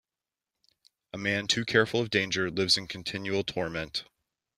A 1.13 1.17
man 1.19 1.45
too 1.45 1.63
careful 1.63 2.01
of 2.01 2.09
danger 2.09 2.49
lives 2.49 2.75
in 2.75 2.87
continual 2.87 3.43
torment. 3.43 4.03